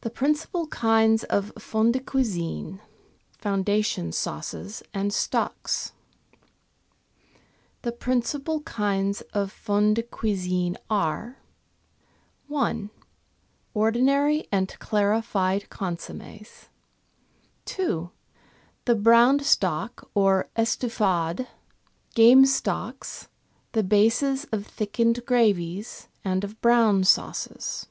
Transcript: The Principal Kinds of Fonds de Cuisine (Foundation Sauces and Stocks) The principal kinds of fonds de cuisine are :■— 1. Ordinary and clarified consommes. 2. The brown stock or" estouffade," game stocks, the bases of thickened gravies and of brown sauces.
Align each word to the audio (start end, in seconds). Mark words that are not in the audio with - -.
The 0.00 0.10
Principal 0.10 0.66
Kinds 0.66 1.22
of 1.22 1.52
Fonds 1.56 1.96
de 1.96 2.00
Cuisine 2.02 2.80
(Foundation 3.38 4.10
Sauces 4.10 4.82
and 4.92 5.12
Stocks) 5.12 5.92
The 7.82 7.92
principal 7.92 8.62
kinds 8.62 9.20
of 9.32 9.52
fonds 9.52 9.94
de 9.94 10.02
cuisine 10.02 10.76
are 10.90 11.36
:■— 10.90 11.36
1. 12.48 12.90
Ordinary 13.74 14.48
and 14.50 14.76
clarified 14.80 15.70
consommes. 15.70 16.68
2. 17.66 18.10
The 18.86 18.96
brown 18.96 19.38
stock 19.38 20.10
or" 20.16 20.48
estouffade," 20.56 21.46
game 22.16 22.44
stocks, 22.44 23.28
the 23.70 23.84
bases 23.84 24.48
of 24.50 24.66
thickened 24.66 25.24
gravies 25.24 26.08
and 26.24 26.42
of 26.42 26.60
brown 26.60 27.04
sauces. 27.04 27.86